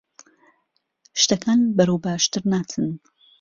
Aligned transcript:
شتەکان 1.21 1.59
بەرەو 1.77 1.97
باشتر 2.05 2.41
ناچن. 2.51 2.89